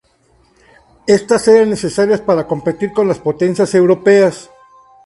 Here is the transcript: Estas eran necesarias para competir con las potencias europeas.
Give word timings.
Estas 1.05 1.47
eran 1.47 1.69
necesarias 1.69 2.21
para 2.21 2.47
competir 2.47 2.91
con 2.91 3.07
las 3.07 3.19
potencias 3.19 3.75
europeas. 3.75 4.49